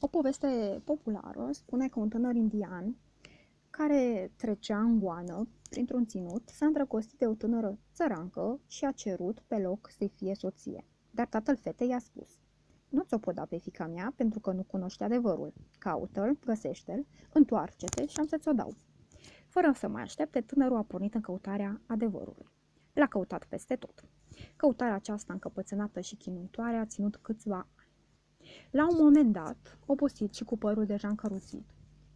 [0.00, 2.96] O poveste populară spune că un tânăr indian
[3.70, 9.40] care trecea în goană printr-un ținut s-a îndrăgostit de o tânără țărancă și a cerut
[9.46, 10.84] pe loc să fie soție.
[11.10, 12.38] Dar tatăl fetei i-a spus,
[12.88, 15.52] nu ți-o pot da pe fica mea pentru că nu cunoști adevărul.
[15.78, 18.74] Caută-l, găsește-l, întoarce-te și am să-ți o dau.
[19.48, 22.46] Fără să mai aștepte, tânărul a pornit în căutarea adevărului.
[22.92, 24.04] L-a căutat peste tot.
[24.56, 27.68] Căutarea aceasta încăpățânată și chinuitoare a ținut câțiva
[28.70, 31.64] la un moment dat, obosit și cu părul deja încăruțit,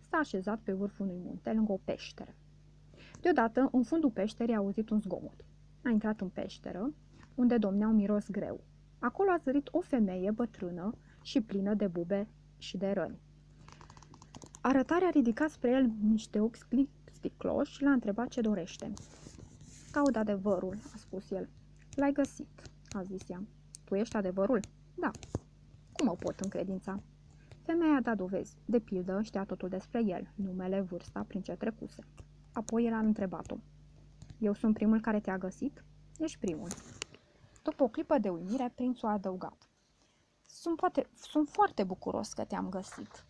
[0.01, 2.35] s-a așezat pe vârful unui munte lângă o peșteră.
[3.21, 5.45] Deodată, în fundul peșterii a auzit un zgomot.
[5.85, 6.93] A intrat în peșteră,
[7.35, 8.61] unde domnea un miros greu.
[8.99, 13.21] Acolo a zărit o femeie bătrână și plină de bube și de răni.
[14.61, 16.57] Arătarea a ridicat spre el niște ochi
[17.13, 18.93] sticloși și l-a întrebat ce dorește.
[19.91, 21.49] Caut adevărul, a spus el.
[21.95, 23.43] L-ai găsit, a zis ea.
[23.85, 24.61] Tu ești adevărul?
[24.95, 25.11] Da,
[26.03, 27.03] cum o pot încredința?
[27.63, 28.57] Femeia a dat dovezi.
[28.65, 32.05] De pildă, știa totul despre el, numele, vârsta, prin ce trecuse.
[32.53, 33.57] Apoi el a întrebat-o.
[34.39, 35.85] Eu sunt primul care te-a găsit?
[36.19, 36.69] Ești primul.
[37.63, 39.69] După o clipă de uimire, prințul a adăugat.
[40.47, 43.27] Sunt, poate, sunt foarte bucuros că te-am găsit.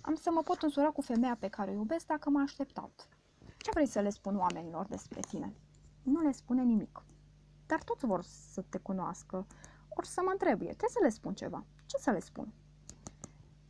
[0.00, 3.08] Am să mă pot însura cu femeia pe care o iubesc dacă m-a așteptat.
[3.58, 5.54] Ce vrei să le spun oamenilor despre tine?
[6.02, 7.04] Nu le spune nimic.
[7.66, 9.46] Dar toți vor să te cunoască.
[9.96, 11.64] Or să mă întrebuie, trebuie să le spun ceva.
[11.92, 12.52] Ce să le spun?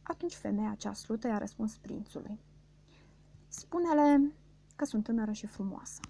[0.03, 2.39] Atunci femeia cea slută i-a răspuns prințului.
[3.49, 4.33] Spune-le
[4.77, 6.01] că sunt tânără și frumoasă.